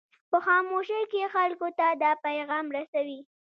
په 0.31 0.37
خاموشۍ 0.45 1.01
کې 1.11 1.31
خلکو 1.35 1.67
ته 1.77 1.87
دا 2.01 2.11
پیغام 2.25 2.65
رسوي. 2.75 3.19